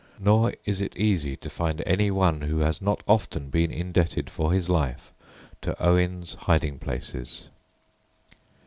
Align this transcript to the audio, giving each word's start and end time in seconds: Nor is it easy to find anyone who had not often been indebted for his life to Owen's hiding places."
Nor 0.19 0.55
is 0.65 0.81
it 0.81 0.97
easy 0.97 1.35
to 1.37 1.47
find 1.47 1.83
anyone 1.85 2.41
who 2.41 2.61
had 2.61 2.81
not 2.81 3.03
often 3.07 3.51
been 3.51 3.69
indebted 3.69 4.31
for 4.31 4.51
his 4.51 4.67
life 4.67 5.13
to 5.61 5.79
Owen's 5.79 6.33
hiding 6.33 6.79
places." 6.79 7.49